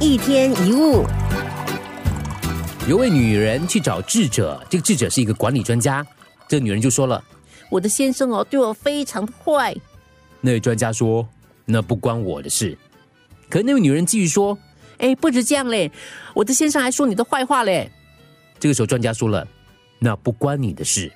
[0.00, 1.04] 一天一物，
[2.88, 6.06] 有位女人去找智者，这个智者是一个管理专家。
[6.46, 7.22] 这个女人就说了
[7.68, 9.74] ：“我的先生哦，对我非常的坏。”
[10.40, 11.28] 那位专家说
[11.66, 12.78] ：“那不关我的事。”
[13.50, 14.56] 可那位女人继续说
[14.98, 15.90] ：“哎，不止这样嘞，
[16.32, 17.90] 我的先生还说你的坏话嘞。”
[18.60, 19.44] 这个时候专家说了
[19.98, 21.10] ：“那不关你的事，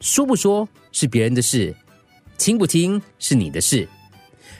[0.00, 1.76] 说不说是别人的事，
[2.38, 3.86] 听不听是你的事，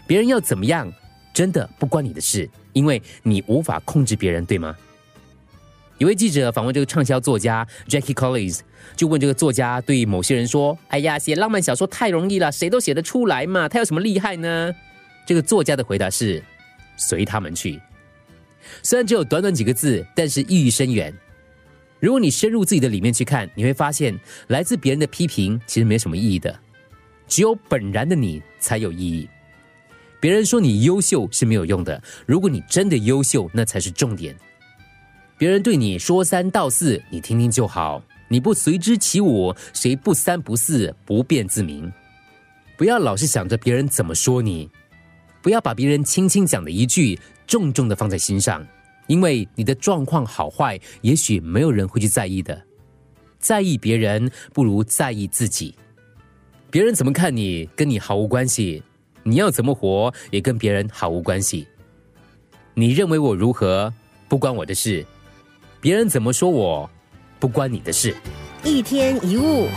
[0.06, 0.92] 别人要怎么样，
[1.38, 4.76] 真的不关你的事。”因为你无法控制别人，对吗？
[5.98, 8.58] 有位记者访问这个畅销作家 Jackie Collins，
[8.96, 14.74] 就问这个作家对某些人说：“哎呀，写浪漫小说太容易了，谁都写得出来嘛，他有什么厉害呢？”
[15.26, 16.42] 这个作家的回答是
[16.98, 17.80] ：“随他们去。”
[18.82, 21.14] 虽然只有短短几个字，但是意义深远。
[22.00, 26.56] 如果你深入自己的里面去看，你会发现来自别人的批评其实没什么意义的，
[27.26, 29.28] 只有本然的你才有意义。
[30.20, 34.36] 别人说你优秀是没有用的，如果你真的优秀，那才是重点。
[35.36, 38.02] 别人对你说三道四，你听听就好。
[38.30, 41.90] 你不随之起舞，谁不三不四不辩自明？
[42.76, 44.68] 不要老是想着别人怎么说你，
[45.40, 48.66] 不要把别人轻轻讲的一句重重的放在心上，
[49.06, 52.60] 因为你的状况好坏，也许没有人会去在意的。
[53.38, 55.74] 在意别人不如在意自己。
[56.70, 58.82] 别人怎么看你，跟你毫无关系。
[59.28, 61.68] 你要怎么活，也跟别人毫无关系。
[62.72, 63.92] 你认为我如何，
[64.26, 65.04] 不关我的事；
[65.82, 66.88] 别人怎么说我，
[67.38, 68.16] 不关你的事。
[68.64, 69.68] 一天一物。